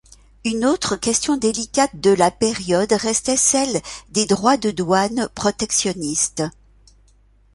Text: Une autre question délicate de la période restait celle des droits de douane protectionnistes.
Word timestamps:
Une 0.45 0.65
autre 0.65 0.95
question 0.95 1.37
délicate 1.37 1.95
de 1.95 2.09
la 2.09 2.31
période 2.31 2.91
restait 2.91 3.37
celle 3.37 3.79
des 4.09 4.25
droits 4.25 4.57
de 4.57 4.71
douane 4.71 5.29
protectionnistes. 5.35 6.41